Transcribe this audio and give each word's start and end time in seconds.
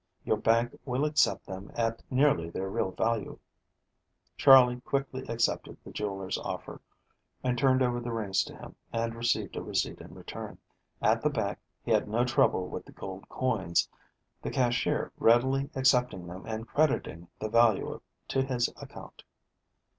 Your 0.23 0.37
bank 0.37 0.79
will 0.83 1.05
accept 1.05 1.45
them 1.45 1.71
at 1.75 2.01
nearly 2.11 2.49
their 2.49 2.67
real 2.69 2.89
value." 2.89 3.37
Charley 4.35 4.81
quickly 4.81 5.27
accepted 5.29 5.77
the 5.83 5.91
jeweler's 5.91 6.39
offer, 6.39 6.81
and 7.43 7.55
turned 7.55 7.83
over 7.83 7.99
the 7.99 8.11
rings 8.11 8.43
to 8.45 8.57
him 8.57 8.75
and 8.91 9.13
received 9.13 9.55
a 9.55 9.61
receipt 9.61 10.01
in 10.01 10.15
return. 10.15 10.57
At 11.03 11.21
the 11.21 11.29
bank 11.29 11.59
he 11.83 11.91
had 11.91 12.07
no 12.07 12.25
trouble 12.25 12.67
with 12.67 12.85
the 12.85 12.91
gold 12.93 13.29
coins, 13.29 13.87
the 14.41 14.49
cashier 14.49 15.11
readily 15.19 15.69
accepting 15.75 16.25
them 16.25 16.47
and 16.47 16.67
crediting 16.67 17.27
the 17.37 17.49
value 17.49 18.01
to 18.29 18.41
his 18.41 18.69
account. 18.77 19.21